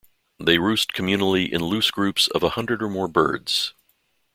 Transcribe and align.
They 0.39 0.57
roost 0.57 0.93
communally 0.93 1.47
in 1.47 1.61
loose 1.63 1.91
groups 1.91 2.27
of 2.29 2.41
a 2.41 2.49
hundred 2.49 2.81
or 2.81 2.89
more 2.89 3.07
birds. 3.07 3.75